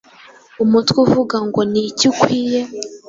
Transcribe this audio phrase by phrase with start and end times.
[0.63, 2.61] umutwe uvuga ngo niki ukwiye